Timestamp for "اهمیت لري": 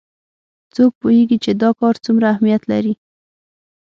2.33-2.93